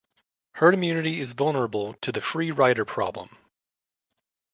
Herd 0.53 0.73
immunity 0.73 1.19
is 1.19 1.33
vulnerable 1.33 1.93
to 2.01 2.11
the 2.11 2.21
free 2.21 2.49
rider 2.49 2.85
problem. 2.85 3.37